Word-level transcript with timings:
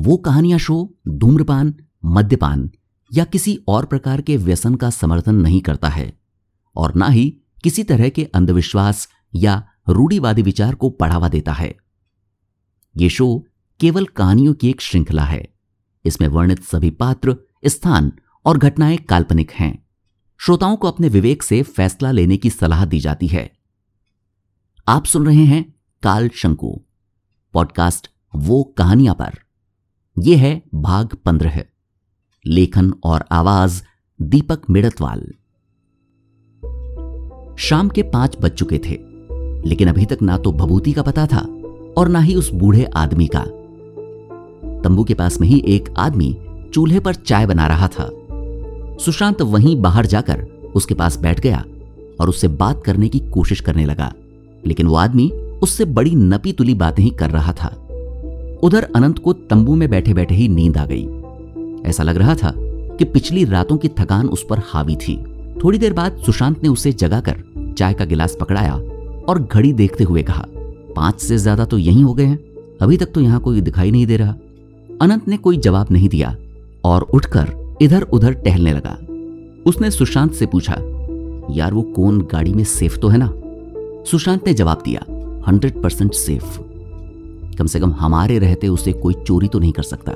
वो 0.00 0.16
कहानियाँ 0.16 0.58
शो 0.58 0.94
धूम्रपान, 1.08 1.74
मद्यपान 2.04 2.70
या 3.14 3.24
किसी 3.24 3.58
और 3.68 3.84
प्रकार 3.84 4.20
के 4.20 4.36
व्यसन 4.36 4.74
का 4.74 4.90
समर्थन 4.90 5.34
नहीं 5.34 5.60
करता 5.60 5.88
है 5.88 6.18
और 6.76 6.94
ना 6.94 7.06
ही 7.06 7.36
किसी 7.64 7.84
तरह 7.84 8.08
के 8.08 8.24
अंधविश्वास 8.24 9.08
या 9.34 9.68
रूढ़ीवादी 9.88 10.42
विचार 10.42 10.74
को 10.74 10.96
बढ़ावा 11.00 11.28
देता 11.28 11.52
है। 11.52 11.76
ये 12.96 13.08
शो 13.08 13.46
केवल 13.80 14.06
कहानियों 14.06 14.54
की 14.54 14.68
एक 14.68 14.80
श्रृंखला 14.80 15.24
है। 15.24 15.48
इसमें 16.04 16.28
वर्णित 16.28 16.62
सभी 16.62 16.90
पात्र, 16.90 17.36
स्थान 17.66 18.12
और 18.44 18.58
घटनाएँ 18.58 18.96
काल्पनिक 18.96 19.50
हैं। 19.50 19.86
श्रोताओं 20.38 20.76
को 20.76 20.88
अपने 20.88 21.08
विवेक 21.08 21.42
से 21.42 21.62
फैसला 21.62 22.10
लेने 22.10 22.36
की 22.36 22.50
सलाह 22.50 22.84
दी 22.84 23.00
जाती 23.00 23.26
है। 23.26 23.52
आप 24.88 25.04
सुन 25.04 25.26
रहे 25.26 25.44
हैं 25.44 25.74
काल 26.02 26.28
शंकु 26.28 26.80
पॉडकास्ट 27.52 28.10
वो 28.36 28.64
कहानियाँ 28.64 29.14
पर। 29.14 29.49
यह 30.20 30.38
है 30.38 30.62
भाग 30.74 31.14
पंद्रह, 31.16 31.62
लेखन 32.44 32.92
और 33.04 33.24
आवाज़ 33.32 33.82
दीपक 34.20 34.62
मिड़तवाल। 34.70 35.20
शाम 37.58 37.88
के 37.88 38.02
पाँच 38.02 38.36
बज 38.40 38.50
चुके 38.50 38.78
थे, 38.78 38.98
लेकिन 39.68 39.88
अभी 39.88 40.04
तक 40.04 40.22
ना 40.22 40.36
तो 40.36 40.52
भभूति 40.52 40.92
का 40.92 41.02
पता 41.02 41.26
था 41.26 41.40
और 41.96 42.08
ना 42.08 42.20
ही 42.20 42.34
उस 42.34 42.52
बूढ़े 42.52 42.84
आदमी 42.96 43.26
का। 43.26 43.44
तंबू 44.82 45.04
के 45.04 45.14
पास 45.14 45.40
में 45.40 45.48
ही 45.48 45.62
एक 45.66 45.94
आदमी 45.98 46.36
चूल्हे 46.74 47.00
पर 47.00 47.14
चाय 47.14 47.46
बना 47.46 47.66
रहा 47.66 47.88
था। 47.88 48.08
सुशांत 49.04 49.42
वहीं 49.42 49.76
बाहर 49.82 50.06
जाकर 50.06 50.42
उसके 50.74 50.94
पास 50.94 51.18
बैठ 51.18 51.40
गया 51.40 51.64
और 52.20 52.28
उससे 52.28 52.48
बात 52.48 52.82
करने 52.84 53.08
की 53.08 53.18
कोशिश 53.30 53.60
करने 53.60 53.84
लगा, 53.84 54.12
लेकिन 54.66 54.86
वो 54.86 54.96
आदमी 54.96 55.30
उससे 55.62 55.84
बड़ी 55.84 56.14
नपी 56.14 56.52
तुली 56.52 56.74
बातें 56.74 57.02
ही 57.02 57.10
कर 57.10 57.30
रहा 57.30 57.52
था। 57.52 57.76
उधर 58.62 58.88
अनंत 58.96 59.18
को 59.18 59.32
तंबू 59.32 59.74
में 59.74 59.88
बैठे 59.90 60.14
बैठे 60.14 60.34
ही 60.34 60.48
नींद 60.48 60.76
आ 60.76 60.84
गई। 60.86 61.88
ऐसा 61.88 62.02
लग 62.02 62.16
रहा 62.16 62.34
था 62.34 62.52
कि 62.96 63.04
पिछली 63.04 63.44
रातों 63.44 63.76
की 63.76 63.88
थकान 63.98 64.28
उस 64.28 64.44
पर 64.50 64.58
हावी 64.64 64.96
थी। 64.96 65.16
थोड़ी 65.64 65.78
देर 65.78 65.92
बाद 65.92 66.18
सुशांत 66.26 66.62
ने 66.62 66.68
उसे 66.68 66.92
जगाकर 66.92 67.42
चाय 67.78 67.94
का 67.94 68.04
गिलास 68.04 68.36
पकड़ाया 68.40 68.74
और 69.28 69.38
घड़ी 69.42 69.72
देखते 69.72 70.04
हुए 70.04 70.22
कहा, 70.22 70.44
पाँच 70.96 71.20
से 71.20 71.38
ज़्यादा 71.38 71.64
तो 71.64 71.78
यही 71.78 72.00
हो 72.00 72.14
गए 72.14 72.24
हैं। 72.24 72.38
अभी 72.82 72.96
तक 72.96 73.12
तो 73.12 73.20
यहाँ 73.20 73.40
कोई 73.40 73.60
दिखाई 73.60 73.90
नहीं 73.90 74.06
दे 74.06 74.16
रहा। 74.16 74.34
अनंत 75.00 75.28
ने 75.28 75.36
कोई 75.36 75.56
जवाब 75.58 75.90
नहीं 75.90 76.08
दिया 76.08 76.36
और 76.84 77.02
उठकर 77.04 77.78
इधर 77.82 78.02
उधर 78.02 78.32
टहलने 78.34 78.72
लगा। 78.72 78.96
उसने 79.66 79.90
सुशांत 79.90 80.32
से 80.32 80.46
पूछा, 80.46 80.74
यार 81.50 81.74
वो 81.74 81.82
कौन 81.92 82.20
गाड़ी 82.32 82.52
में 82.54 82.64
सेफ़ 82.64 82.98
तो 82.98 83.08
है 83.08 83.18
ना? 83.18 83.32
सुशांत 84.10 84.46
ने 84.46 84.54
जवाब 84.54 84.82
दिया, 84.84 85.04
हंड्रेड 85.48 85.80
परसेंट 85.82 86.12
सेफ़। 86.14 86.58
कम 87.60 87.66
से 87.66 87.80
कम 87.80 87.92
हमारे 87.92 88.38
रहते 88.38 88.68
उसे 88.68 88.92
कोई 88.92 89.14
चोरी 89.16 89.48
तो 89.48 89.58
नहीं 89.58 89.72
कर 89.72 89.82
सकता। 89.82 90.12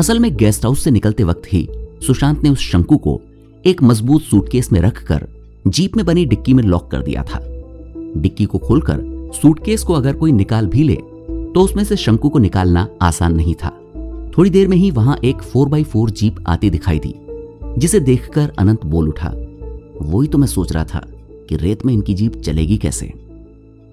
असल 0.00 0.18
में 0.18 0.34
गेस्ट 0.36 0.64
हाउस 0.64 0.82
से 0.84 0.90
निकलते 0.90 1.24
वक्त 1.24 1.52
ही 1.52 1.68
सुशांत 2.06 2.42
ने 2.42 2.50
उस 2.50 2.58
शंकु 2.62 2.96
को 2.96 3.20
एक 3.64 3.82
मज़बूत 3.82 4.22
सूटकेस 4.22 4.72
में 4.72 4.80
रखकर 4.80 5.26
जीप 5.66 5.96
में 5.96 6.04
बनी 6.06 6.24
डिक्की 6.24 6.54
में 6.54 6.62
लॉक 6.64 6.90
कर 6.90 7.02
दिया 7.02 7.22
था। 7.24 7.38
डिक्की 8.16 8.44
को 8.44 8.58
खोलकर 8.58 9.00
सूटकेस 9.34 9.82
को 9.82 9.94
अगर 9.94 10.16
कोई 10.16 10.32
निकाल 10.32 10.66
भी 10.66 10.82
ले 10.82 10.96
तो 11.54 11.60
उसमें 11.60 11.82
से 11.84 11.96
शंकु 11.96 12.28
को 12.28 12.38
निकालना 12.38 12.86
आसान 13.02 13.34
नहीं 13.34 13.54
था। 13.54 13.70
थोड़ी 14.38 14.50
देर 14.50 14.68
में 14.68 14.76
ही 14.76 14.90
वहाँ 14.90 15.16
एक 15.24 15.42
फोर 15.42 15.68
बाई 15.68 15.84
फोर 15.84 16.10
जीप 16.10 16.36
आती 16.46 16.70
दिखाई 16.70 16.98
दी, 16.98 17.14
जिसे 17.78 18.00
देखकर 18.00 18.52
अनंत 18.58 18.86
बोल 18.86 19.08
उठा, 19.08 19.32
वही 20.02 20.28
तो 20.28 20.38
मैं 20.38 20.46
सोच 20.46 20.72
रहा 20.72 20.84
था 20.84 21.04
कि 21.48 21.56
रेत 21.56 21.84
में 21.86 21.92
इनकी 21.94 22.14
जीप 22.14 22.36
चलेगी 22.36 22.76
कैसे? 22.76 23.12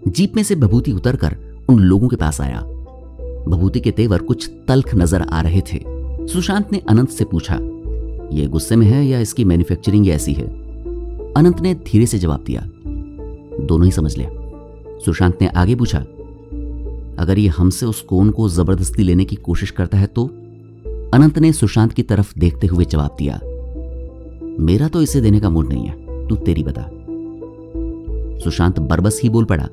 जीप 0.08 0.36
में 0.36 0.44
से 0.44 0.56
भभूति 0.56 0.92
उतरकर 0.92 1.38
उन 1.70 1.80
लोगों 1.80 2.08
के 2.08 2.16
पास 2.16 2.42
आया। 2.42 2.60
भभूति 3.48 3.80
के 3.80 3.92
तेवर 3.92 4.22
कुछ 4.22 4.50
तल्ख 4.68 4.94
नज़र 4.96 5.22
आ 5.22 5.42
रहे 5.42 5.62
थे। 5.64 5.80
सुशांत 6.28 6.72
ने 6.72 6.82
अनंत 6.90 7.10
से 7.10 7.26
पूछा 7.26 7.56
यह 8.34 8.48
गुस्से 8.48 8.76
में 8.76 8.86
है 8.88 9.06
या 9.06 9.20
इसकी 9.20 9.44
मैन्युफैक्चरिंग 9.46 10.08
ऐसी 10.10 10.34
है? 10.34 10.46
अनंत 11.34 11.62
ने 11.62 11.74
धीरे 11.86 12.06
से 12.06 12.18
जवाब 12.20 12.44
दिया, 12.44 12.62
दोनों 13.66 13.86
ही 13.86 13.92
समझ 13.92 14.18
लिया 14.18 14.30
सुशांत 15.06 15.38
ने 15.42 15.48
आगे 15.48 15.76
पूछा, 15.76 16.00
अगर 17.20 17.40
ये 17.40 17.48
हमसे 17.48 17.86
उस 17.86 18.02
कोन 18.02 18.30
को 18.32 18.50
ज़बरदस्ती 18.50 19.04
लेने 19.04 19.26
की 19.26 19.36
कोशिश 19.36 19.72
करता 19.72 19.98
है 19.98 20.08
तो? 20.08 20.26
अनंत 21.14 21.38
ने 21.40 21.52
सुशांत 21.54 21.94
की 21.94 22.04
तरफ़ 22.04 22.34
देखते 22.40 22.68
हुए 22.68 22.86
जवाब 22.86 23.16
दिया, 23.20 23.40
मेरा 24.60 24.88
तो 24.88 25.02
इसे 25.02 25.22
देने 25.22 25.40
का 25.40 25.50
मूड 25.50 25.74
नहीं 25.74 25.86
है, 25.86 26.28
तू 26.28 26.36
तेरी 26.36 26.64
बता। 26.64 26.90
सुशांत 28.44 28.80
बरबस 28.80 29.20
ही 29.24 29.30
बोल 29.30 29.46
पड़ा 29.46 29.68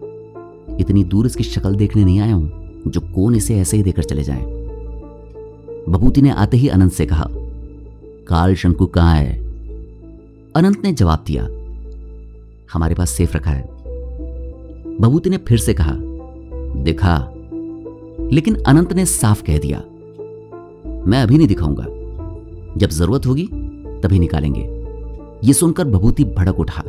इतनी 0.81 1.05
दूर 1.05 1.27
इसकी 1.27 1.45
शक्ल 1.45 1.75
देखने 1.75 2.05
नहीं 2.05 2.21
आया 2.21 2.35
हूँ, 2.35 2.83
जो 2.87 3.01
कौन 3.01 3.35
इसे 3.35 3.57
ऐसे 3.57 3.77
ही 3.77 3.83
देकर 3.83 4.03
चले 4.03 4.23
जाए। 4.23 4.43
बबूती 5.89 6.23
ने 6.23 6.31
आते 6.31 6.57
ही 6.57 6.69
अनंत 6.69 6.93
से 6.93 7.07
कहा, 7.07 7.27
काल 8.29 8.55
शंकु 8.55 8.87
कहाँ 8.87 9.17
है? 9.17 9.37
अनंत 10.57 10.85
ने 10.85 10.93
जवाब 10.93 11.25
दिया, 11.27 11.45
हमारे 12.73 12.95
पास 12.95 13.11
सेफ़ 13.11 13.37
रखा 13.37 13.51
है। 13.51 13.63
बबूती 15.01 15.31
ने 15.31 15.37
फिर 15.39 15.59
से 15.59 15.75
कहा, 15.75 15.95
दिखा। 16.85 17.17
लेकिन 18.33 18.55
अनंत 18.63 18.93
ने 18.93 19.07
साफ़ 19.07 19.43
कह 19.43 19.59
दिया, 19.59 19.79
मैं 21.07 21.23
अभी 21.23 21.39
नहीं 21.39 21.49
दिखाऊँगा। 21.49 21.87
जब 22.77 22.91
ज़रूरत 22.91 23.27
होगी, 23.27 23.49
तभी 24.03 24.19
निकालेंगे। 24.19 24.63
ये 25.45 25.53
सुनकर 25.53 25.85
बबूती 25.85 26.25
भड़क 26.25 26.61
उठा, 26.61 26.83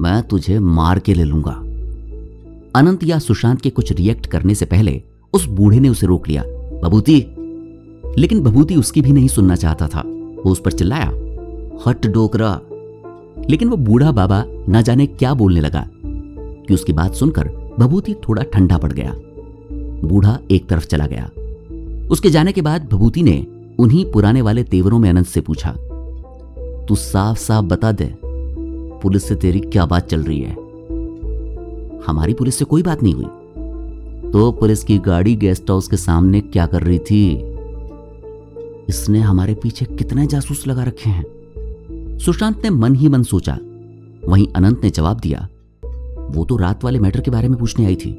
मैं 0.00 0.22
तुझे 0.22 0.58
मार 0.58 0.98
के 0.98 1.14
ले 1.14 1.24
लूँगा। 1.24 1.62
अनंत 2.74 3.04
या 3.04 3.18
सुशांत 3.18 3.60
के 3.60 3.70
कुछ 3.70 3.92
रिएक्ट 3.92 4.26
करने 4.26 4.54
से 4.54 4.64
पहले 4.64 5.02
उस 5.32 5.46
बूढ़े 5.46 5.80
ने 5.80 5.88
उसे 5.88 6.06
रोक 6.06 6.28
लिया। 6.28 6.42
बबूती। 6.84 7.26
लेकिन 8.18 8.40
बबूती 8.40 8.76
उसकी 8.76 9.00
भी 9.00 9.12
नहीं 9.12 9.28
सुनना 9.28 9.56
चाहता 9.56 9.88
था। 9.88 10.00
वो 10.06 10.50
उस 10.50 10.62
पर 10.64 10.72
चिल्लाया। 10.72 11.08
हट 11.86 12.06
डोकरा। 12.06 12.60
लेकिन 13.50 13.68
वो 13.68 13.76
बूढ़ा 13.76 14.12
बाबा 14.12 14.44
न 14.46 14.82
जाने 14.82 15.06
क्या 15.06 15.34
बोलने 15.34 15.60
लगा। 15.60 15.88
कि 16.66 16.74
उसकी 16.74 16.92
बात 16.92 17.14
सुनकर 17.14 17.48
भभूति 17.78 18.14
थोड़ा 18.14 18.42
ठंडा 18.42 18.78
पड़ 18.78 18.92
गया। 18.92 19.14
बूढ़ा 20.08 20.38
एक 20.50 20.68
तरफ़ 20.68 20.86
चला 20.86 21.06
गया। 21.06 21.30
उसके 22.10 22.30
जाने 22.30 22.52
के 22.52 22.62
बाद 22.62 22.88
भभूति 22.92 23.22
ने 23.22 23.46
उन्हीं 23.78 24.12
पुराने 24.12 24.42
वाले 24.42 24.62
तेवरों 24.62 24.98
में 24.98 25.10
अनंत 25.10 25.26
से 25.26 25.40
पूछा, 25.40 25.76
तू 26.88 26.94
साफ़ 26.94 27.38
साफ़ 27.38 27.64
बता 27.64 27.92
दे, 27.92 28.14
पुलिस 29.02 29.28
से 29.28 29.34
तेरी 29.34 29.60
क्या 29.60 29.86
बात 29.86 30.06
चल 30.06 30.20
रही 30.20 30.40
है? 30.40 30.69
हमारी 32.06 32.34
पुलिस 32.34 32.54
से 32.54 32.64
कोई 32.64 32.82
बात 32.82 33.02
नहीं 33.02 33.14
हुई। 33.14 33.26
तो 34.30 34.52
पुलिस 34.52 34.84
की 34.84 34.98
गाड़ी 34.98 35.36
गेस्ट 35.36 35.70
हाउस 35.70 35.88
के 35.88 35.96
सामने 35.96 36.40
क्या 36.40 36.66
कर 36.66 36.82
रही 36.82 36.98
थी? 36.98 37.26
इसने 38.88 39.20
हमारे 39.20 39.54
पीछे 39.54 39.84
कितने 39.84 40.26
जासूस 40.26 40.66
लगा 40.66 40.84
रखे 40.84 41.10
हैं। 41.10 42.18
सुशांत 42.18 42.62
ने 42.64 42.70
मन 42.70 42.94
ही 42.94 43.08
मन 43.08 43.22
सोचा। 43.22 43.58
वहीं 44.28 44.46
अनंत 44.56 44.80
ने 44.84 44.90
जवाब 44.90 45.20
दिया, 45.20 45.48
वो 46.30 46.44
तो 46.44 46.56
रात 46.56 46.84
वाले 46.84 46.98
मैटर 46.98 47.20
के 47.20 47.30
बारे 47.30 47.48
में 47.48 47.58
पूछने 47.58 47.86
आई 47.86 47.96
थी। 47.96 48.10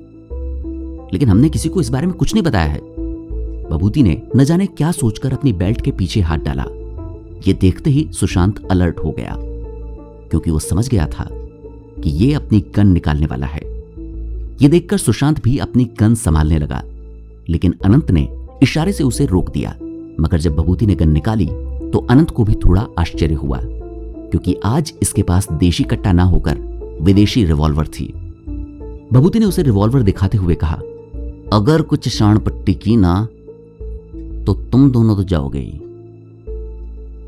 लेकिन 1.14 1.30
हमने 1.30 1.50
किसी 1.50 1.70
को 1.70 1.82
इस 1.82 1.90
बारे 1.90 2.08
में 2.08 2.16
कुछ 2.16 2.34
नहीं 2.34 2.44
बताया 2.44 2.66
है। 2.66 2.80
बबूती 3.70 4.04
ने 4.04 4.22
न 4.36 4.44
जाने 4.44 4.66
क्या 4.66 4.92
सोचकर 4.92 5.34
अपनी 5.34 5.54
बेल्ट 5.54 5.82
के 5.82 5.92
पीछे 5.92 6.22
हाथ 6.22 6.38
डाला। 6.38 6.66
ये 7.48 7.54
देखते 7.54 7.90
ही 7.90 8.08
सुशांत 8.12 8.68
अलर्ट 8.72 9.00
हो 9.00 9.12
गया, 9.12 9.36
क्योंकि 10.30 10.52
वो 10.52 10.60
समझ 10.60 10.90
गया 10.90 11.08
था 11.08 11.28
कि 12.02 12.10
ये 12.10 12.34
अपनी 12.34 12.64
गन 12.76 12.88
निकालने 12.88 13.26
वाला 13.26 13.48
है। 13.48 13.71
ये 14.62 14.68
देखकर 14.70 14.98
सुशांत 14.98 15.42
भी 15.44 15.58
अपनी 15.58 15.84
गन 16.00 16.14
संभालने 16.16 16.58
लगा, 16.60 16.82
लेकिन 17.50 17.74
अनंत 17.86 18.12
ने 18.12 18.28
इशारे 18.64 18.92
से 18.94 19.04
उसे 19.04 19.26
रोक 19.26 19.50
दिया। 19.50 19.70
मगर 20.20 20.40
जब 20.40 20.56
बबूती 20.56 20.86
ने 20.86 20.96
गन 20.96 21.10
निकाली 21.10 21.46
तो 21.92 22.00
अनंत 22.10 22.30
को 22.30 22.44
भी 22.44 22.54
थोड़ा 22.56 22.86
आश्चर्य 23.00 23.34
हुआ, 23.34 23.60
क्योंकि 23.62 24.56
आज 24.66 24.94
इसके 25.02 25.24
पास 25.24 25.52
देशी 25.54 25.84
कट्टा 25.84 26.12
ना 26.12 26.24
होकर 26.24 26.58
विदेशी 27.02 27.44
रिवॉल्वर 27.46 27.88
थी। 27.90 28.12
बबूती 29.14 29.40
ने 29.40 29.46
उसे 29.46 29.64
रिवॉल्वर 29.64 30.02
दिखाते 30.04 30.38
हुए 30.38 30.56
कहा, 30.56 30.76
अगर 31.54 31.82
कुछ 31.82 32.08
शाण 32.10 32.40
पट्टी 32.40 32.74
की 32.74 32.96
ना 32.96 33.28
तो 34.46 34.54
तुम 34.72 34.90
दोनों 34.92 35.16
तो 35.16 35.24
जाओगे 35.24 35.70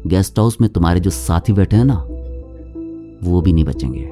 गेस्ट 0.07 0.39
हाउस 0.39 0.61
में 0.61 0.69
तुम्हारे 0.69 0.99
जो 0.99 1.09
साथी 1.09 1.53
बैठे 1.53 1.75
हैं 1.75 1.85
ना, 1.85 1.95
वो 3.23 3.41
भी 3.41 3.53
नहीं 3.53 3.63
बचेंगे। 3.63 4.09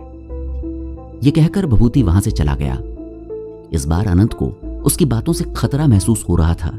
ये 1.24 1.31
कहकर 1.31 1.65
बबूती 1.65 2.03
वहाँ 2.03 2.21
से 2.21 2.31
चला 2.31 2.56
गया। 2.56 2.81
इस 3.71 3.85
बार 3.85 4.07
अनंत 4.07 4.33
को 4.33 4.45
उसकी 4.85 5.06
बातों 5.06 5.33
से 5.33 5.45
खतरा 5.57 5.88
महसूस 5.88 6.25
हो 6.29 6.35
रहा 6.35 6.53
था। 6.53 6.69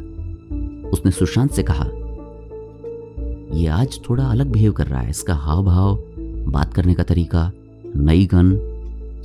उसने 0.90 1.10
सुशांत 1.10 1.50
से 1.50 1.62
कहा 1.62 1.84
यह 3.56 3.74
आज 3.74 3.98
थोड़ा 4.08 4.24
अलग 4.24 4.50
बिहेव 4.52 4.72
कर 4.72 4.86
रहा 4.86 5.00
है, 5.00 5.10
इसका 5.10 5.34
हाव 5.34 5.62
भाव 5.64 5.98
बात 6.48 6.74
करने 6.74 6.94
का 6.94 7.02
तरीका, 7.02 7.50
नई 7.96 8.26
गन, 8.26 8.52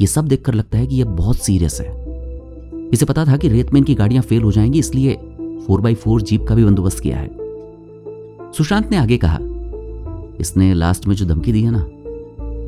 ये 0.02 0.08
सब 0.08 0.28
देखकर 0.28 0.54
लगता 0.54 0.78
है 0.78 0.88
कि 0.88 0.96
यह 0.96 1.06
बहुत 1.06 1.38
सीरियस 1.38 1.80
है। 1.82 2.90
इसे 2.94 3.06
पता 3.06 3.26
था 3.26 3.38
कि 3.38 3.50
रेत 3.50 3.72
में 3.74 3.80
इनकी 3.82 3.96
गाड़ियाँ 3.96 4.24
फेल 4.24 4.44
हो 4.44 4.52
जाएँगी, 4.52 4.80
इसलिए 4.80 5.16
फोर 5.68 5.82
बाई 5.82 5.96
फोर 5.96 6.22
जीप 6.22 6.46
का 6.48 6.56
भी 6.56 6.66
बंदोबस्त 6.66 7.00
किया 7.00 7.18
है। 7.18 7.30
सुशांत 8.54 8.92
ने 8.92 8.98
आगे 8.98 9.18
कहा, 9.18 9.40
इसने 10.40 10.74
लास्ट 10.74 11.08
में 11.08 11.16
जो 11.16 11.26
धमकी 11.26 11.52
दी 11.52 11.64
है 11.64 11.72
ना, 11.72 11.84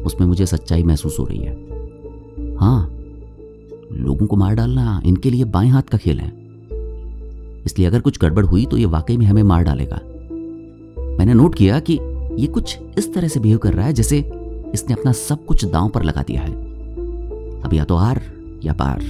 उसमें 0.05 0.27
मुझे 0.27 0.45
सच्चाई 0.45 0.83
महसूस 0.83 1.19
हो 1.19 1.25
रही 1.25 1.39
है। 1.39 1.53
हाँ 2.55 2.98
लोगों 3.99 4.27
को 4.27 4.35
मार 4.35 4.55
डालना 4.55 5.01
इनके 5.05 5.29
लिए 5.29 5.43
बाएँ 5.45 5.69
हाथ 5.69 5.81
का 5.81 5.97
खेल 5.97 6.19
है। 6.19 6.31
इसलिए 7.65 7.87
अगर 7.87 7.99
कुछ 7.99 8.19
गड़बड़ 8.19 8.45
हुई 8.45 8.65
तो 8.65 8.77
ये 8.77 8.85
वाकई 8.85 9.17
में 9.17 9.25
हमें 9.25 9.43
मार 9.43 9.63
डालेगा। 9.63 9.99
मैंने 11.17 11.33
नोट 11.33 11.55
किया 11.55 11.79
कि 11.79 11.99
ये 12.37 12.47
कुछ 12.47 12.77
इस 12.97 13.13
तरह 13.13 13.27
से 13.27 13.39
बिहेव 13.39 13.57
कर 13.57 13.73
रहा 13.73 13.85
है 13.85 13.93
जैसे 13.93 14.19
इसने 14.73 14.93
अपना 14.93 15.11
सब 15.11 15.45
कुछ 15.45 15.65
दांव 15.65 15.89
पर 15.89 16.03
लगा 16.03 16.21
दिया 16.21 16.41
है। 16.41 16.53
अब 17.61 17.73
या 17.73 17.83
तो 17.83 17.95
आर 17.95 18.21
या 18.63 18.73
पार। 18.73 19.01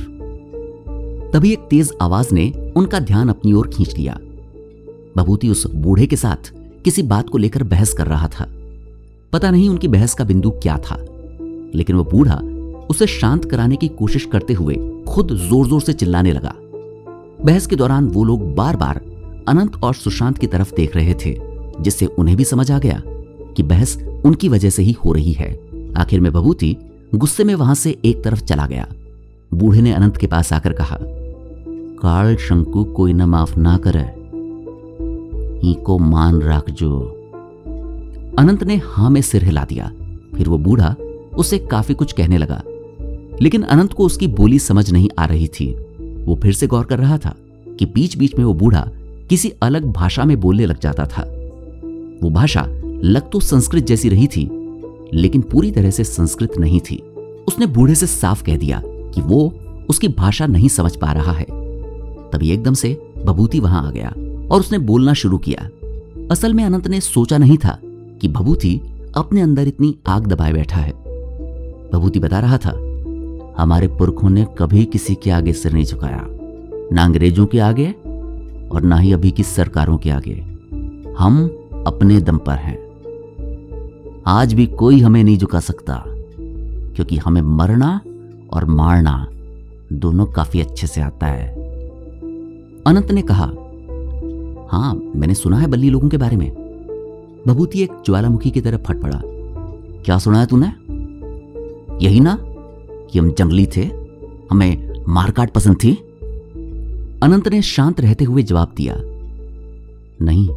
तभी 1.33 1.51
एक 1.53 1.67
तेज 1.69 1.91
आवाज़ 2.01 2.33
ने 2.33 2.51
उनका 2.77 2.99
ध्यान 2.99 3.29
अपनी 3.29 3.53
ओर 3.53 3.67
खींच 3.67 3.97
लिया। 3.97 4.17
बभूति 5.17 5.49
उस 5.49 5.65
बूढ़े 5.75 6.05
के 6.05 6.15
साथ 6.15 6.51
किसी 6.83 7.03
बात 7.03 7.29
को 7.29 7.37
लेकर 7.37 7.63
बहस 7.63 7.93
कर 7.93 8.07
रहा 8.07 8.27
था। 8.29 8.47
पता 9.33 9.51
नहीं 9.51 9.69
उनकी 9.69 9.87
बहस 9.87 10.13
का 10.13 10.23
बिंदु 10.23 10.49
क्या 10.51 10.77
था, 10.77 10.97
लेकिन 11.75 11.95
वो 11.95 12.03
बूढ़ा 12.03 12.39
उसे 12.89 13.07
शांत 13.07 13.45
कराने 13.45 13.75
की 13.75 13.87
कोशिश 13.87 14.25
करते 14.25 14.53
हुए 14.53 14.75
खुद 15.07 15.33
ज़ोर 15.33 15.67
ज़ोर 15.67 15.81
से 15.81 15.93
चिल्लाने 15.93 16.31
लगा। 16.31 16.53
बहस 17.45 17.67
के 17.67 17.75
दौरान 17.75 18.07
वो 18.07 18.23
लोग 18.23 18.55
बार 18.55 18.75
बार 18.75 19.01
अनंत 19.47 19.83
और 19.83 19.93
सुशांत 19.93 20.37
की 20.37 20.47
तरफ़ 20.47 20.75
देख 20.75 20.95
रहे 20.95 21.13
थे, 21.13 21.37
जिससे 21.81 22.05
उन्हें 22.05 22.37
भी 22.37 22.43
समझ 22.43 22.71
आ 22.71 22.79
गया 22.79 23.01
कि 23.57 23.63
बहस 23.63 23.97
उनकी 24.25 24.49
वजह 24.49 24.69
से 24.69 24.83
ही 24.83 24.91
हो 24.91 25.11
रही 25.11 25.31
है। 25.31 25.59
आखिर 25.97 26.19
में 26.19 26.31
बबूती 26.33 26.77
गुस्से 27.15 27.43
में 27.43 27.55
वहाँ 27.55 27.75
से 27.75 27.97
एक 28.05 28.23
तरफ़ 28.23 28.43
चला 28.43 28.67
गया। 28.67 28.87
बूढ़े 29.53 29.81
ने 29.81 29.93
अनंत 29.93 30.17
के 30.17 30.27
पास 30.27 30.53
आकर 30.53 30.73
कहा, 30.73 30.97
काल 32.01 32.35
शंकु, 32.35 32.83
कोई 32.83 33.13
न 33.13 33.21
माफ़ 33.21 33.59
ना 33.59 33.77
करे। 33.77 34.19
को 35.75 35.97
मान 35.97 36.41
रख 36.41 36.69
जो। 36.69 36.99
अनंत 38.39 38.63
ने 38.63 38.81
हाँ 38.85 39.09
में 39.09 39.21
सिर 39.21 39.43
हिला 39.43 39.63
दिया। 39.63 39.91
फिर 40.35 40.49
वो 40.49 40.57
बूढ़ा 40.57 40.95
उसे 41.37 41.57
काफ़ी 41.57 41.93
कुछ 41.93 42.11
कहने 42.11 42.37
लगा। 42.37 42.61
लेकिन 43.41 43.61
अनंत 43.61 43.93
को 43.93 44.05
उसकी 44.05 44.27
बोली 44.27 44.59
समझ 44.59 44.91
नहीं 44.91 45.09
आ 45.19 45.25
रही 45.25 45.47
थी। 45.47 45.71
वो 46.25 46.35
फिर 46.35 46.53
से 46.53 46.67
गौर 46.67 46.85
कर 46.85 46.99
रहा 46.99 47.17
था 47.17 47.35
कि 47.79 47.85
बीच 47.85 48.17
बीच 48.17 48.35
में 48.35 48.45
वो 48.45 48.53
बूढ़ा 48.53 48.89
किसी 49.29 49.51
अलग 49.61 49.85
भाषा 49.85 50.23
में 50.23 50.39
बोलने 50.39 50.65
लग 50.65 50.79
जाता 50.79 51.05
था। 51.05 51.21
वो 52.23 52.29
भाषा 52.29 52.65
लग 53.03 53.29
तो 53.31 53.39
संस्कृत 53.39 53.83
जैसी 53.83 54.09
रही 54.09 54.27
थी, 54.27 54.49
लेकिन 55.13 55.41
पूरी 55.41 55.71
तरह 55.71 55.89
से 55.89 56.03
संस्कृत 56.03 56.57
नहीं 56.59 56.79
थी। 56.79 56.97
उसने 57.47 57.65
बूढ़े 57.65 57.95
से 57.95 58.07
साफ़ 58.07 58.43
कह 58.43 58.57
दिया 58.57 58.81
कि 58.85 59.21
वो 59.21 59.53
उसकी 59.89 60.07
भाषा 60.07 60.45
नहीं 60.45 60.67
समझ 60.67 60.95
पा 60.95 61.11
रहा 61.11 61.31
है। 61.31 61.45
तभी 62.31 62.51
एकदम 62.51 62.73
से 62.73 63.13
भभूति 63.25 63.59
वहाँ 63.59 63.87
आ 63.87 63.91
गया 63.91 64.09
और 64.51 64.59
उसने 64.59 64.77
बोलना 64.77 65.13
शुरू 65.13 65.37
किया। 65.37 65.69
असल 66.31 66.53
में 66.53 66.63
अनंत 66.63 66.87
ने 66.87 66.99
सोचा 67.01 67.37
नहीं 67.37 67.57
था 67.57 67.77
कि 68.21 68.27
भभूति 68.27 68.79
अपने 69.15 69.41
अंदर 69.41 69.67
इतनी 69.67 69.95
आग 70.07 70.27
दबाए 70.27 70.53
बैठा 70.53 70.77
है। 70.77 70.91
भभूति 71.93 72.19
बता 72.19 72.39
रहा 72.39 72.57
था 72.57 72.88
हमारे 73.59 73.87
पुरखों 73.87 74.29
ने 74.29 74.47
कभी 74.57 74.85
किसी 74.85 75.15
के 75.15 75.29
आगे 75.29 75.53
सिर 75.53 75.73
नहीं 75.73 75.85
झुकाया, 75.85 76.27
ना 76.93 77.03
अंग्रेज़ों 77.03 77.45
के 77.45 77.59
आगे 77.59 77.91
और 78.71 78.81
ना 78.81 78.97
ही 78.97 79.13
अभी 79.13 79.31
की 79.31 79.43
सरकारों 79.43 79.97
के 79.97 80.09
आगे। 80.09 80.33
हम 81.17 81.45
अपने 81.87 82.21
दम 82.21 82.37
पर 82.37 82.53
हैं। 82.53 82.77
आज 84.27 84.53
भी 84.53 84.67
कोई 84.67 84.99
हमें 85.01 85.23
नहीं 85.23 85.37
झुका 85.37 85.59
सकता, 85.59 86.03
क्योंकि 86.95 87.17
हमें 87.17 87.41
मरना 87.41 88.01
और 88.53 88.65
मारना 88.65 89.27
दोनों 89.93 90.25
काफ़ी 90.25 90.61
अच्छे 90.61 90.87
से 90.87 91.01
आता 91.01 91.27
है। 91.27 91.49
अनंत 92.87 93.11
ने 93.11 93.21
कहा, 93.21 93.45
हाँ, 94.77 94.93
मैंने 95.15 95.33
सुना 95.33 95.57
है 95.57 95.67
बल्ली 95.67 95.89
लोगों 95.89 96.09
के 96.09 96.17
बारे 96.17 96.37
में। 96.37 96.51
बबूती 97.47 97.81
एक 97.81 97.91
ज्वालामुखी 98.05 98.51
की 98.51 98.61
तरफ़ 98.61 98.81
फट 98.81 99.01
पड़ा। 99.01 99.21
क्या 100.05 100.17
सुना 100.17 100.39
है 100.39 100.45
तूने? 100.45 100.67
यही 102.05 102.19
ना 102.19 102.37
कि 103.11 103.19
हम 103.19 103.31
जंगली 103.31 103.65
थे, 103.65 103.83
हमें 104.51 105.03
मारकाट 105.07 105.51
पसंद 105.51 105.75
थी। 105.75 105.93
अनंत 107.23 107.47
ने 107.47 107.61
शांत 107.61 107.99
रहते 108.01 108.25
हुए 108.25 108.43
जवाब 108.43 108.73
दिया, 108.77 108.95
नहीं, 110.21 110.47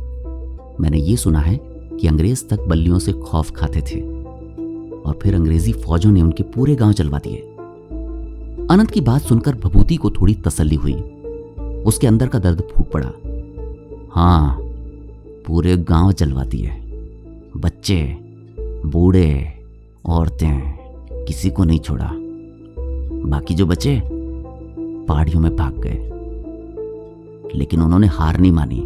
मैंने 0.80 0.98
ये 0.98 1.16
सुना 1.16 1.38
है 1.38 1.58
कि 1.62 2.06
अंग्रेज़ 2.06 2.44
तक 2.48 2.60
बल्लियों 2.60 2.98
से 2.98 3.12
खौफ 3.12 3.50
खाते 3.50 3.80
थे 3.80 4.00
और 5.00 5.18
फिर 5.22 5.34
अंग्रेज़ी 5.34 5.72
फौजों 5.72 6.12
ने 6.12 6.22
उनके 6.22 6.42
पूरे 6.42 6.74
गाँव 6.74 6.92
चलवा 6.92 7.18
दिए। 7.18 7.36
अनंत 8.70 8.90
की 8.90 9.00
बात 9.00 9.22
सुनकर 9.22 9.54
भभूति 9.54 9.96
को 9.96 10.10
थोड़ी 10.10 10.34
तसल्ली 10.34 10.76
हुई। 10.76 10.94
उसके 11.86 12.06
अंदर 12.06 12.28
का 12.28 12.38
दर्द 12.38 12.62
फूट 12.72 12.90
पड़ा। 12.90 13.10
हाँ, 14.12 14.58
पूरे 15.46 15.76
गाँव 15.76 16.12
जलवा 16.12 16.44
दिए 16.44 16.70
बच्चे, 17.56 18.16
बूढ़े, 18.86 19.52
औरतें, 20.06 20.60
किसी 21.24 21.50
को 21.50 21.64
नहीं 21.64 21.78
छोड़ा। 21.78 22.12
बाकी 23.26 23.54
जो 23.54 23.66
बचे, 23.66 24.02
पहाड़ियों 25.06 25.40
में 25.40 25.56
भाग 25.56 25.74
गए। 25.74 26.08
लेकिन 27.58 27.82
उन्होंने 27.82 28.06
हार 28.06 28.40
नहीं 28.40 28.52
मानी। 28.52 28.80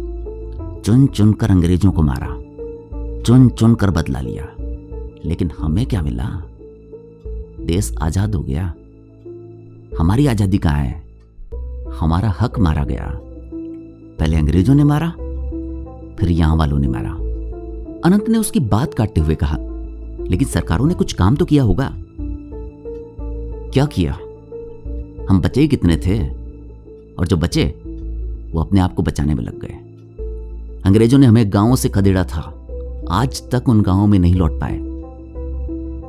चुन 0.81 1.07
चुन 1.07 1.33
कर 1.33 1.51
अंग्रेज़ों 1.51 1.91
को 1.91 2.01
मारा। 2.01 2.27
चुन 3.21 3.49
चुन 3.49 3.75
कर 3.75 3.89
बदला 3.91 4.21
लिया। 4.21 4.47
लेकिन 5.25 5.51
हमें 5.59 5.85
क्या 5.85 6.01
मिला? 6.01 6.43
देश 7.65 7.95
आज़ाद 8.01 8.35
हो 8.35 8.41
गया। 8.43 8.73
हमारी 9.99 10.27
आज़ादी 10.27 10.57
कहाँ 10.57 10.79
है? 10.79 11.03
हमारा 11.99 12.33
हक 12.41 12.59
मारा 12.59 12.83
गया। 12.83 13.19
पहले 14.19 14.37
अंग्रेज़ों 14.37 14.75
ने 14.75 14.83
मारा, 14.83 15.09
फिर 16.19 16.29
यहाँ 16.29 16.55
वालों 16.55 16.79
ने 16.79 16.87
मारा। 16.87 17.11
अनंत 18.05 18.29
ने 18.29 18.37
उसकी 18.37 18.59
बात 18.59 18.93
काटते 18.93 19.21
हुए 19.21 19.35
कहा, 19.35 19.57
लेकिन 20.29 20.47
सरकारों 20.47 20.85
ने 20.85 20.93
कुछ 20.93 21.13
काम 21.13 21.35
तो 21.35 21.45
किया 21.45 21.63
होगा? 21.63 21.93
क्या 23.73 23.85
किया? 23.85 24.17
हम 25.29 25.41
बचे 25.41 25.61
ही 25.61 25.67
कितने 25.67 25.97
थे? 25.97 26.27
और 27.19 27.27
जो 27.27 27.37
बचे, 27.37 27.65
वो 28.53 28.61
अपने 28.61 28.79
आप 28.79 28.93
को 28.93 29.03
बचाने 29.03 29.33
में 29.33 29.43
लग 29.43 29.59
गए। 29.59 29.73
अंग्रेज़ों 30.85 31.19
ने 31.19 31.25
हमें 31.25 31.53
गाँवों 31.53 31.75
से 31.75 31.89
खदेड़ा 31.89 32.23
था। 32.23 32.67
आज 33.09 33.49
तक 33.51 33.69
उन 33.69 33.81
गाँवों 33.81 34.07
में 34.07 34.19
नहीं 34.19 34.35
लौट 34.35 34.51
पाए। 34.51 34.77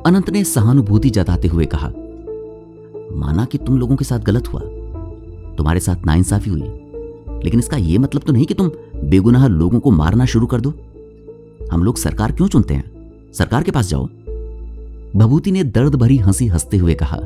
अनंत 0.05 0.29
ने 0.29 0.43
सहानुभूति 0.43 1.09
जताते 1.09 1.47
हुए 1.47 1.65
कहा, 1.65 1.87
माना 3.17 3.45
कि 3.45 3.57
तुम 3.57 3.77
लोगों 3.77 3.95
के 3.95 4.05
साथ 4.05 4.19
गलत 4.19 4.47
हुआ। 4.47 4.61
तुम्हारे 5.55 5.79
साथ 5.79 6.05
नाइंसाफी 6.05 6.49
हुई। 6.49 6.61
लेकिन 7.43 7.59
इसका 7.59 7.77
यह 7.77 7.99
मतलब 7.99 8.21
तो 8.21 8.33
नहीं 8.33 8.45
कि 8.45 8.53
तुम 8.53 8.71
बेगुनाह 9.05 9.47
लोगों 9.47 9.79
को 9.79 9.91
मारना 9.91 10.25
शुरू 10.25 10.47
कर 10.47 10.61
दो। 10.61 10.73
हम 11.71 11.83
लोग 11.83 11.97
सरकार 11.97 12.31
क्यों 12.31 12.47
चुनते 12.47 12.73
हैं? 12.73 13.11
सरकार 13.33 13.63
के 13.63 13.71
पास 13.71 13.89
जाओ। 13.89 14.05
भभूति 15.15 15.51
ने 15.51 15.63
दर्द 15.63 15.95
भरी 15.95 16.17
हँसी 16.17 16.47
हँसते 16.47 16.77
हुए 16.77 16.93
कहा 16.93 17.17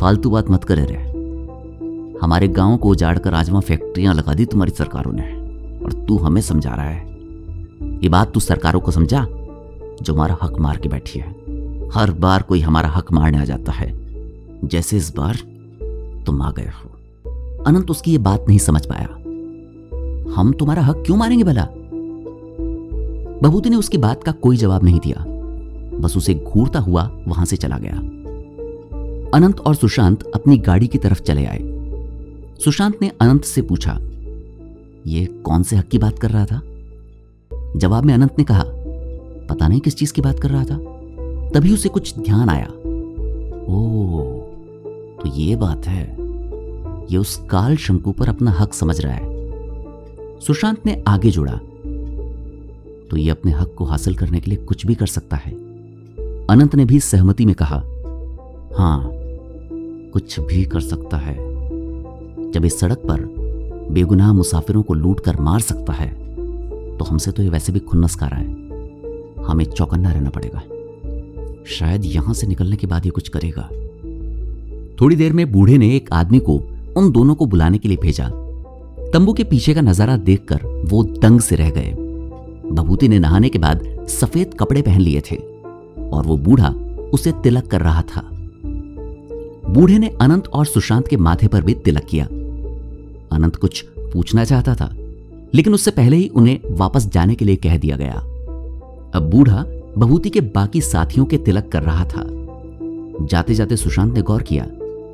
फालतू 0.00 0.30
बात 0.30 0.50
मत 0.50 0.64
करे 0.64 0.84
रे 0.84 0.96
हमारे 2.22 2.48
गाँव 2.48 2.76
को 2.76 2.88
उजाड़ 2.88 3.18
कर 3.18 3.32
वहाँ 3.32 3.60
फैक्ट्रियाँ 3.60 4.14
लगा 4.14 4.34
दी 4.34 4.44
तुम्हारी 4.44 4.72
सरकारों 4.72 5.12
ने। 5.12 5.40
और 5.84 5.92
तू 5.92 6.16
हमें 6.16 6.40
समझा 6.40 6.74
रहा 6.74 6.84
है। 6.84 7.06
ये 8.02 8.08
बात 8.08 8.32
तू 8.32 8.40
सरकारों 8.40 8.80
को 8.80 8.90
समझा, 8.90 9.26
जो 10.02 10.14
हमारा 10.14 10.38
हक 10.42 10.58
मार 10.58 10.76
के 10.76 10.88
बैठी 10.88 11.18
है। 11.18 11.30
हर 11.94 12.10
बार 12.10 12.42
कोई 12.42 12.60
हमारा 12.60 12.88
हक 12.88 13.12
मारने 13.12 13.38
आ 13.38 13.44
जाता 13.44 13.72
है। 13.72 13.92
जैसे 14.64 14.96
इस 14.96 15.16
बार 15.16 15.34
तुम 16.26 16.42
आ 16.42 16.50
गए 16.50 16.68
हो। 16.68 16.90
अनंत 17.66 17.90
उसकी 17.90 18.12
ये 18.12 18.18
बात 18.18 18.44
नहीं 18.48 18.58
समझ 18.58 18.86
पाया। 18.86 19.08
हम 20.32 20.52
तुम्हारा 20.52 20.82
हक 20.82 21.02
क्यों 21.06 21.16
मारेंगे 21.16 21.44
भला? 21.44 21.68
बबूती 23.42 23.70
ने 23.70 23.76
उसकी 23.76 23.98
बात 23.98 24.24
का 24.24 24.32
कोई 24.32 24.56
जवाब 24.56 24.84
नहीं 24.84 25.00
दिया। 25.00 25.24
बस 25.98 26.16
उसे 26.16 26.34
घूरता 26.34 26.78
हुआ 26.78 27.10
वहाँ 27.28 27.44
से 27.44 27.56
चला 27.56 27.78
गया। 27.78 28.19
अनंत 29.34 29.60
और 29.60 29.74
सुशांत 29.74 30.22
अपनी 30.34 30.58
गाड़ी 30.58 30.86
की 30.86 30.98
तरफ़ 30.98 31.22
चले 31.22 31.44
आए। 31.44 31.60
सुशांत 32.64 32.98
ने 33.02 33.10
अनंत 33.20 33.44
से 33.44 33.62
पूछा, 33.62 33.98
ये 35.06 35.24
कौन 35.26 35.62
से 35.62 35.76
हक 35.76 35.88
की 35.88 35.98
बात 35.98 36.18
कर 36.18 36.30
रहा 36.30 36.44
था? 36.46 36.60
जवाब 37.76 38.04
में 38.04 38.14
अनंत 38.14 38.34
ने 38.38 38.44
कहा, 38.44 38.64
पता 39.50 39.68
नहीं 39.68 39.80
किस 39.80 39.96
चीज़ 39.96 40.12
की 40.12 40.22
बात 40.22 40.40
कर 40.40 40.50
रहा 40.50 40.64
था। 40.64 40.78
तभी 41.50 41.72
उसे 41.74 41.88
कुछ 41.88 42.18
ध्यान 42.18 42.48
आया। 42.48 42.66
ओ 43.68 44.22
तो 45.16 45.28
ये 45.28 45.56
बात 45.56 45.86
है। 45.86 46.04
ये 47.12 47.16
उस 47.16 47.36
काल 47.50 47.76
शंकु 47.76 48.12
पर 48.12 48.28
अपना 48.28 48.50
हक 48.50 48.74
समझ 48.74 49.00
रहा 49.00 49.12
है। 49.12 50.40
सुशांत 50.40 50.86
ने 50.86 51.02
आगे 51.08 51.30
जोड़ा 51.30 51.52
तो 53.10 53.16
ये 53.16 53.30
अपने 53.30 53.52
हक 53.52 53.74
को 53.78 53.84
हासिल 53.84 54.14
करने 54.14 54.40
के 54.40 54.50
लिए 54.50 54.64
कुछ 54.64 54.86
भी 54.86 54.94
कर 54.94 55.06
सकता 55.06 55.36
है? 55.36 55.52
अनंत 56.46 56.74
ने 56.74 56.84
भी 56.84 57.00
सहमति 57.00 57.46
में 57.46 57.54
कहा, 57.54 57.82
हाँ 58.78 59.10
कुछ 60.10 60.38
भी 60.40 60.64
कर 60.64 60.80
सकता 60.82 61.16
है। 61.18 61.34
जब 62.52 62.64
इस 62.64 62.78
सड़क 62.80 63.02
पर 63.04 63.20
बेगुनाह 63.92 64.32
मुसाफिरों 64.32 64.82
को 64.82 64.94
लूट 64.94 65.20
कर 65.20 65.40
मार 65.40 65.60
सकता 65.60 65.92
है 65.92 66.08
तो 66.98 67.04
हमसे 67.04 67.32
तो 67.32 67.42
ये 67.42 67.48
वैसे 67.48 67.72
भी 67.72 67.80
खुन्नस 67.80 68.14
खा 68.16 68.26
रहा 68.26 68.38
है। 68.38 69.44
हमें 69.44 69.64
चौकन्ना 69.66 70.12
रहना 70.12 70.30
पड़ेगा। 70.30 70.62
शायद 71.68 72.04
यहाँ 72.06 72.34
से 72.34 72.46
निकलने 72.46 72.76
के 72.76 72.86
बाद 72.86 73.06
ये 73.06 73.10
कुछ 73.10 73.28
करेगा। 73.28 73.68
थोड़ी 75.00 75.16
देर 75.16 75.32
में 75.32 75.50
बूढ़े 75.52 75.78
ने 75.78 75.94
एक 75.96 76.12
आदमी 76.12 76.38
को 76.40 76.56
उन 76.96 77.10
दोनों 77.12 77.34
को 77.34 77.46
बुलाने 77.46 77.78
के 77.78 77.88
लिए 77.88 77.98
भेजा। 77.98 78.28
तंबू 79.12 79.32
के 79.32 79.44
पीछे 79.44 79.74
का 79.74 79.80
नज़ारा 79.80 80.16
देखकर 80.18 80.64
वो 80.90 81.02
दंग 81.04 81.40
से 81.40 81.56
रह 81.56 81.70
गए। 81.70 81.94
बभूति 82.72 83.08
ने 83.08 83.18
नहाने 83.18 83.48
के 83.48 83.58
बाद 83.58 83.84
सफ़ेद 84.10 84.54
कपड़े 84.54 84.82
पहन 84.82 85.00
लिए 85.00 85.22
थे 85.30 85.36
और 85.36 86.26
वो 86.26 86.36
बूढ़ा 86.38 86.68
उसे 87.14 87.32
तिलक 87.42 87.66
कर 87.66 87.80
रहा 87.80 88.02
था। 88.04 88.29
बूढ़े 89.70 89.98
ने 89.98 90.08
अनंत 90.20 90.48
और 90.48 90.66
सुशांत 90.66 91.08
के 91.08 91.16
माथे 91.16 91.46
पर 91.46 91.62
भी 91.62 91.74
तिलक 91.74 92.04
किया। 92.04 92.24
अनंत 93.32 93.56
कुछ 93.56 93.84
पूछना 94.12 94.44
चाहता 94.44 94.74
था, 94.74 94.88
लेकिन 95.54 95.74
उससे 95.74 95.90
पहले 95.90 96.16
ही 96.16 96.28
उन्हें 96.28 96.58
वापस 96.70 97.06
जाने 97.06 97.34
के 97.34 97.44
लिए 97.44 97.56
कह 97.56 97.76
दिया 97.76 97.96
गया। 97.96 98.14
अब 99.14 99.28
बूढ़ा 99.30 99.64
बभूति 99.98 100.30
के 100.30 100.40
बाकी 100.40 100.80
साथियों 100.80 101.26
के 101.26 101.36
तिलक 101.36 101.68
कर 101.68 101.82
रहा 101.82 102.04
था। 102.04 102.24
जाते 103.22 103.54
जाते 103.54 103.76
सुशांत 103.76 104.14
ने 104.14 104.22
गौर 104.22 104.42
किया 104.42 104.66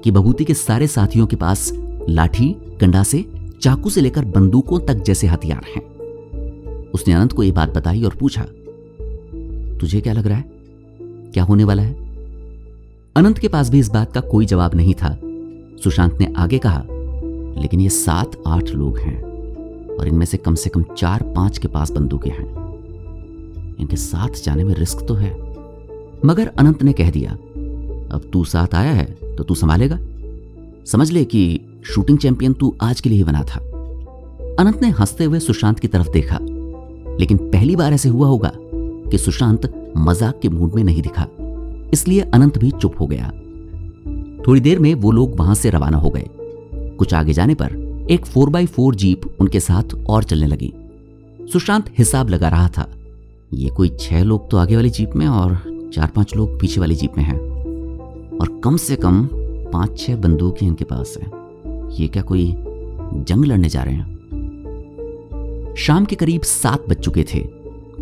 कि 0.05 0.11
बभूति 0.11 0.45
के 0.45 0.55
सारे 0.55 0.87
साथियों 0.87 1.27
के 1.27 1.37
पास 1.37 1.71
लाठी 2.09 2.49
कंडासे 2.81 3.25
चाकू 3.63 3.91
से 3.91 4.01
लेकर 4.01 4.25
बंदूकों 4.25 4.81
तक 4.81 4.95
जैसे 4.95 5.27
हथियार 5.27 5.65
हैं। 5.67 5.83
उसने 6.91 7.15
अनंत 7.15 7.33
को 7.33 7.43
यह 7.43 7.53
बात 7.53 7.75
बताई 7.75 8.03
और 8.03 8.17
पूछा, 8.21 8.47
तुझे 9.81 10.01
क्या 10.01 10.13
लग 10.13 10.27
रहा 10.27 10.39
है? 10.39 10.45
क्या 11.33 11.45
होने 11.45 11.65
वाला 11.65 11.83
है? 11.83 12.06
अनंत 13.17 13.39
के 13.39 13.49
पास 13.49 13.69
भी 13.71 13.79
इस 13.79 13.89
बात 13.89 14.13
का 14.13 14.21
कोई 14.21 14.47
जवाब 14.47 14.75
नहीं 14.75 14.95
था। 14.95 15.09
सुशांत 15.85 16.19
ने 16.21 16.27
आगे 16.37 16.59
कहा, 16.59 16.83
लेकिन 17.61 17.81
ये 17.81 17.89
सात 17.89 18.33
आठ 18.47 18.71
लोग 18.71 18.99
हैं 18.99 19.17
और 19.97 20.09
इनमें 20.09 20.25
से 20.27 20.37
कम 20.37 20.55
से 20.55 20.71
कम 20.71 20.83
चार 20.99 21.23
पाँच 21.37 21.59
के 21.59 21.69
पास 21.69 21.91
बंदूकें 21.91 22.31
हैं। 22.31 22.47
इनके 23.81 23.97
साथ 23.97 24.43
जाने 24.45 24.65
में 24.65 24.75
रिस्क 24.75 25.05
तो 25.09 25.15
है। 25.15 25.31
मगर 26.25 26.51
अनंत 26.59 26.83
ने 26.83 26.93
कह 26.93 27.11
दिया, 27.11 27.31
अब 27.31 28.29
तू 28.33 28.45
साथ 28.45 28.75
आया 28.75 28.93
है 28.93 29.07
तो 29.37 29.45
तू 29.45 29.55
संभालेगा। 29.55 29.99
समझ 30.87 31.11
ले 31.11 31.25
कि 31.25 31.61
शूटिंग 31.85 32.19
चैंपियन 32.19 32.53
तू 32.53 32.75
आज 32.83 33.01
के 33.01 33.09
लिए 33.09 33.19
ही 33.19 33.25
बना 33.25 33.43
था 33.45 33.61
अनंत 34.61 34.83
ने 34.83 34.91
हँसते 34.91 35.25
हुए 35.25 35.41
सुशांत 35.41 35.79
की 35.79 35.89
तरफ़ 35.89 36.11
देखा, 36.11 36.39
लेकिन 37.21 37.37
पहली 37.39 37.77
बार 37.77 37.93
ऐसे 37.93 38.09
हुआ 38.09 38.29
होगा 38.29 38.53
कि 38.55 39.19
सुशांत 39.19 39.73
मज़ाक 39.97 40.39
के 40.43 40.49
मूड 40.49 40.75
में 40.75 40.85
नहीं 40.85 41.03
दिखा। 41.03 41.27
इसलिए 41.93 42.21
अनंत 42.21 42.59
भी 42.59 42.71
चुप 42.71 42.95
हो 43.01 43.07
गया। 43.07 43.31
थोड़ी 44.49 44.61
देर 44.61 44.79
में 44.79 44.95
वो 44.95 45.11
लोग 45.11 45.39
वहाँ 45.39 45.55
से 45.55 45.71
रवाना 45.71 45.97
हो 45.97 46.11
गए। 46.11 46.25
कुछ 46.99 47.15
आगे 47.15 47.33
जाने 47.33 47.55
पर 47.55 47.75
एक 48.11 48.27
फोर 48.27 48.51
बाई 48.51 48.67
फोर 48.67 48.95
जीप 48.95 49.23
उनके 49.41 49.61
साथ 49.61 49.95
और 50.07 50.25
चलने 50.25 50.47
लगी। 50.47 50.73
सुशांत 51.53 51.91
हिसाब 51.99 52.29
लगा 52.29 52.49
रहा 52.49 52.69
था, 52.69 52.89
ये 53.55 53.69
कोई 53.69 53.89
छह 54.01 54.23
लोग 54.23 54.51
तो 54.51 54.57
आगे 54.57 54.77
वाली 54.77 54.91
जीप 54.91 55.11
में 55.17 55.27
और 55.27 55.55
चार 55.95 56.07
पाँच 56.07 56.37
लोग 56.37 56.61
पीछे 56.61 56.81
वाली 56.81 56.95
जीप 56.95 57.13
में 57.17 57.25
हैं। 57.25 57.39
और 58.39 58.61
कम 58.65 58.77
से 58.77 58.97
कम 58.97 59.29
पाँच 59.73 59.99
छह 59.99 60.17
बंदूकें 60.17 60.67
इनके 60.67 60.85
पास 60.85 61.17
है। 61.17 61.31
ये 62.01 62.09
क्या 62.09 62.23
कोई 62.23 62.55
जंग 63.29 63.45
लड़ने 63.45 63.69
जा 63.69 63.83
रहे 63.83 63.95
हैं? 63.95 65.75
शाम 65.79 66.05
के 66.05 66.17
करीब 66.17 66.43
सात 66.43 66.89
बज 66.89 66.97
चुके 66.97 67.25
थे 67.35 67.41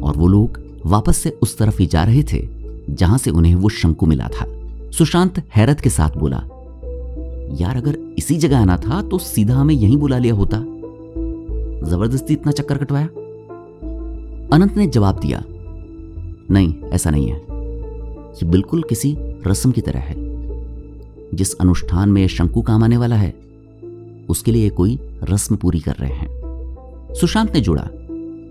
और 0.03 0.17
वो 0.17 0.27
लोग 0.27 0.61
वापस 0.87 1.17
से 1.17 1.31
उस 1.43 1.57
तरफ़ 1.59 1.79
ही 1.81 1.87
जा 1.87 2.05
रहे 2.05 2.23
थे। 2.23 2.47
जहाँ 2.91 3.19
से 3.19 3.31
उन्हें 3.31 3.55
वो 3.55 3.69
शंकु 3.69 4.07
मिला 4.07 4.29
था। 4.29 4.47
सुशांत 4.91 5.39
हैरत 5.57 5.81
के 5.81 5.91
साथ 5.91 6.11
बोला, 6.17 6.43
यार, 7.61 7.77
अगर 7.77 7.99
इसी 8.19 8.37
जगह 8.37 8.61
आना 8.61 8.77
था 8.77 9.03
तो 9.03 9.19
सीधा 9.19 9.55
हमें 9.55 9.75
यहीं 9.75 9.97
बुला 9.97 10.19
लिया 10.19 10.35
होता। 10.35 10.59
ज़बरदस्ती 11.91 12.33
इतना 12.33 12.53
चक्कर 12.53 12.79
कटवाया? 12.79 13.07
अनंत 14.53 14.77
ने 14.77 14.87
जवाब 14.87 15.21
दिया, 15.21 15.43
नहीं, 16.51 16.83
ऐसा 16.83 17.11
नहीं 17.11 17.29
है। 17.29 17.37
ये 18.33 18.45
बिल्कुल 18.45 18.83
किसी 18.83 19.17
रस्म 19.47 19.71
की 19.71 19.81
तरह 19.81 20.01
है। 20.01 20.15
जिस 21.35 21.55
अनुष्ठान 21.55 22.09
में 22.09 22.27
शंकु 22.27 22.63
काम 22.63 22.85
आने 22.85 22.97
वाला 22.97 23.17
है, 23.17 23.35
उसके 24.29 24.53
लिए 24.53 24.69
कोई 24.69 24.99
रस्म 25.23 25.57
पूरी 25.57 25.81
कर 25.81 25.95
रहे 26.01 26.13
हैं। 26.13 27.15
सुशांत 27.21 27.55
ने 27.55 27.61
जोड़ा, 27.61 27.89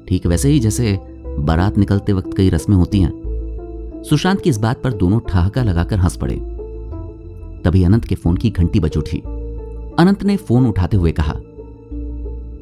ठीक 0.10 0.22
वैसे 0.26 0.50
ही 0.50 0.60
जैसे 0.60 1.00
बारात 1.40 1.78
निकलते 1.78 2.14
वक्त 2.14 2.38
कई 2.38 2.50
रस्में 2.50 2.78
होती 2.78 3.02
हैं। 3.02 3.23
सुशांत 4.10 4.42
की 4.42 4.50
इस 4.50 4.58
बात 4.58 4.84
पर 4.84 4.94
दोनों 4.94 5.20
ठहाका 5.20 5.64
लगाकर 5.64 6.00
हंस 6.00 6.18
पड़े। 6.18 6.36
तभी 7.64 7.84
अनंत 7.84 8.06
के 8.06 8.16
फ़ोन 8.16 8.38
की 8.38 8.50
घंटी 8.50 8.80
बज 8.80 8.98
उठी। 8.98 9.18
अनंत 10.00 10.24
ने 10.24 10.38
फ़ोन 10.38 10.66
उठाते 10.66 10.98
हुए 10.98 11.12
कहा 11.12 11.34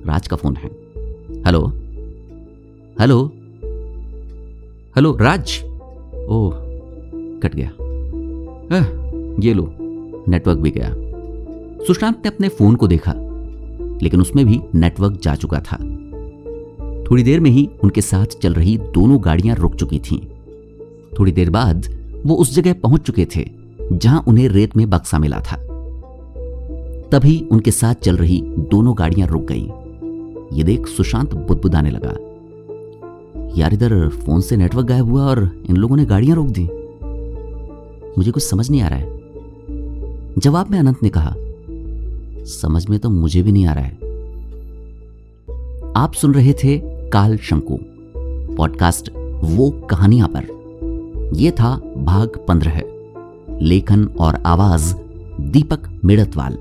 राज 0.05 0.27
का 0.27 0.35
फ़ोन 0.35 0.55
है। 0.55 0.69
हेलो। 1.45 1.73
हेलो। 2.99 3.31
हेलो 4.95 5.17
राज। 5.21 5.63
ओ 6.29 6.51
कट 7.43 7.55
गया। 7.55 7.69
आ, 8.77 8.83
ये 9.39 9.53
लो 9.53 9.73
नेटवर्क 10.27 10.57
भी 10.57 10.71
गया। 10.71 10.95
सुशांत 11.85 12.21
ने 12.25 12.27
अपने 12.27 12.49
फ़ोन 12.49 12.75
को 12.75 12.87
देखा 12.87 13.13
लेकिन 14.03 14.21
उसमें 14.21 14.45
भी 14.45 14.61
नेटवर्क 14.75 15.19
जा 15.23 15.35
चुका 15.35 15.59
था। 15.59 15.77
थोड़ी 17.03 17.23
देर 17.23 17.39
में 17.39 17.51
ही 17.51 17.69
उनके 17.83 18.01
साथ 18.01 18.25
चल 18.25 18.53
रही 18.53 18.77
दोनों 18.77 19.25
गाड़ियाँ 19.25 19.55
रुक 19.55 19.75
चुकी 19.75 19.99
थीं। 19.99 20.30
थोड़ी 21.19 21.31
देर 21.31 21.49
बाद 21.49 21.87
वो 22.25 22.35
उस 22.35 22.55
जगह 22.55 22.73
पहुँच 22.73 23.01
चुके 23.01 23.25
थे, 23.35 23.49
जहाँ 23.91 24.23
उन्हें 24.27 24.49
रेत 24.49 24.77
में 24.77 24.89
बक्सा 24.89 25.19
मिला 25.19 25.39
था। 25.39 25.55
तभी 27.11 27.47
उनके 27.51 27.71
साथ 27.71 27.95
चल 27.95 28.17
रही 28.17 28.41
दोनों 28.41 28.97
गाड़ियाँ 28.97 29.27
रुक 29.27 29.41
गईं। 29.51 29.69
ये 30.53 30.63
देख 30.63 30.87
सुशांत 30.87 31.33
बुदबुदाने 31.33 31.89
लगा। 31.89 32.13
यार 33.57 33.73
इधर 33.73 34.09
फ़ोन 34.09 34.41
से 34.41 34.57
नेटवर्क 34.57 34.87
गायब 34.87 35.09
हुआ 35.09 35.23
और 35.23 35.63
इन 35.69 35.77
लोगों 35.77 35.95
ने 35.95 36.05
गाड़ियाँ 36.05 36.35
रोक 36.35 36.47
दी। 36.47 36.69
मुझे 38.17 38.31
कुछ 38.31 38.43
समझ 38.43 38.69
नहीं 38.69 38.81
आ 38.81 38.87
रहा 38.87 38.99
है। 38.99 39.19
जवाब 40.37 40.71
में 40.71 40.79
अनंत 40.79 41.03
ने 41.03 41.09
कहा, 41.09 41.35
समझ 42.45 42.87
में 42.89 42.99
तो 42.99 43.09
मुझे 43.09 43.43
भी 43.43 43.51
नहीं 43.51 43.65
आ 43.65 43.73
रहा 43.73 43.85
है। 43.85 43.97
आप 45.95 46.13
सुन 46.13 46.33
रहे 46.33 46.53
थे 46.53 46.77
काल 47.09 47.37
शंकु, 47.37 47.77
पॉडकास्ट 48.55 49.09
वो 49.43 49.69
कहानियाँ 49.69 50.27
पर। 50.27 50.60
यह 51.33 51.51
था 51.51 51.75
भाग 51.97 52.45
पंद्रह। 52.47 52.83
लेखन 53.61 54.05
और 54.19 54.43
आवाज़ 54.45 54.95
दीपक 55.41 56.01
मेड़तवाल। 56.05 56.57